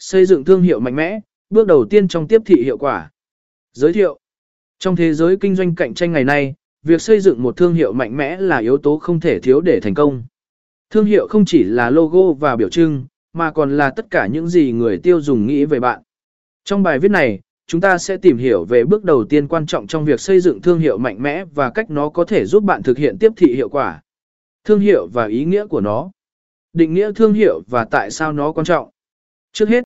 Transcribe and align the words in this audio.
Xây 0.00 0.26
dựng 0.26 0.44
thương 0.44 0.62
hiệu 0.62 0.80
mạnh 0.80 0.96
mẽ, 0.96 1.20
bước 1.50 1.66
đầu 1.66 1.84
tiên 1.84 2.08
trong 2.08 2.28
tiếp 2.28 2.42
thị 2.46 2.62
hiệu 2.62 2.78
quả. 2.78 3.10
Giới 3.72 3.92
thiệu. 3.92 4.18
Trong 4.78 4.96
thế 4.96 5.14
giới 5.14 5.36
kinh 5.36 5.54
doanh 5.54 5.74
cạnh 5.74 5.94
tranh 5.94 6.12
ngày 6.12 6.24
nay, 6.24 6.54
việc 6.82 7.02
xây 7.02 7.20
dựng 7.20 7.42
một 7.42 7.56
thương 7.56 7.74
hiệu 7.74 7.92
mạnh 7.92 8.16
mẽ 8.16 8.36
là 8.36 8.58
yếu 8.58 8.78
tố 8.78 8.98
không 8.98 9.20
thể 9.20 9.40
thiếu 9.40 9.60
để 9.60 9.80
thành 9.80 9.94
công. 9.94 10.22
Thương 10.90 11.04
hiệu 11.04 11.26
không 11.28 11.44
chỉ 11.44 11.64
là 11.64 11.90
logo 11.90 12.32
và 12.32 12.56
biểu 12.56 12.68
trưng, 12.68 13.06
mà 13.32 13.50
còn 13.52 13.76
là 13.76 13.90
tất 13.90 14.06
cả 14.10 14.26
những 14.26 14.48
gì 14.48 14.72
người 14.72 14.98
tiêu 14.98 15.20
dùng 15.20 15.46
nghĩ 15.46 15.64
về 15.64 15.80
bạn. 15.80 16.02
Trong 16.64 16.82
bài 16.82 16.98
viết 16.98 17.10
này, 17.10 17.40
chúng 17.66 17.80
ta 17.80 17.98
sẽ 17.98 18.16
tìm 18.16 18.38
hiểu 18.38 18.64
về 18.64 18.84
bước 18.84 19.04
đầu 19.04 19.24
tiên 19.24 19.48
quan 19.48 19.66
trọng 19.66 19.86
trong 19.86 20.04
việc 20.04 20.20
xây 20.20 20.40
dựng 20.40 20.60
thương 20.60 20.78
hiệu 20.78 20.98
mạnh 20.98 21.22
mẽ 21.22 21.44
và 21.44 21.70
cách 21.70 21.90
nó 21.90 22.08
có 22.08 22.24
thể 22.24 22.44
giúp 22.44 22.64
bạn 22.64 22.82
thực 22.82 22.98
hiện 22.98 23.18
tiếp 23.18 23.32
thị 23.36 23.54
hiệu 23.54 23.68
quả. 23.68 24.02
Thương 24.64 24.80
hiệu 24.80 25.06
và 25.12 25.26
ý 25.26 25.44
nghĩa 25.44 25.66
của 25.66 25.80
nó. 25.80 26.10
Định 26.72 26.94
nghĩa 26.94 27.12
thương 27.12 27.32
hiệu 27.32 27.62
và 27.66 27.84
tại 27.84 28.10
sao 28.10 28.32
nó 28.32 28.52
quan 28.52 28.64
trọng. 28.64 28.90
Trước 29.52 29.68
hết, 29.68 29.78